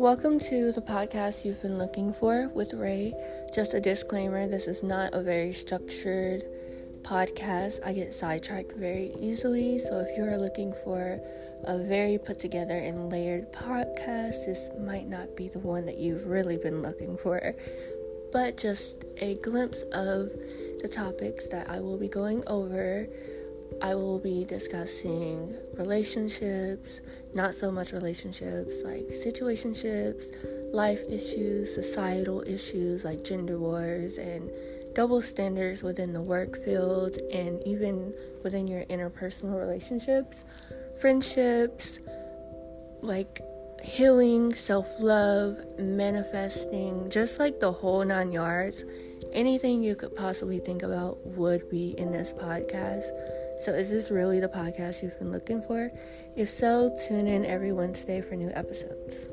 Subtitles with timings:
[0.00, 3.12] Welcome to the podcast you've been looking for with Ray.
[3.54, 6.42] Just a disclaimer this is not a very structured
[7.02, 7.80] podcast.
[7.84, 11.20] I get sidetracked very easily, so if you are looking for
[11.64, 16.26] a very put together and layered podcast, this might not be the one that you've
[16.28, 17.52] really been looking for.
[18.32, 20.30] But just a glimpse of
[20.80, 23.06] the topics that I will be going over
[23.82, 27.00] I will be discussing relationships,
[27.34, 30.26] not so much relationships, like situationships,
[30.72, 34.50] life issues, societal issues like gender wars and
[34.94, 38.12] double standards within the work field and even
[38.42, 40.44] within your interpersonal relationships,
[41.00, 42.00] friendships,
[43.00, 43.40] like
[43.82, 48.84] healing, self love, manifesting, just like the whole nine yards.
[49.32, 53.10] Anything you could possibly think about would be in this podcast.
[53.60, 55.90] So, is this really the podcast you've been looking for?
[56.36, 59.28] If so, tune in every Wednesday for new episodes.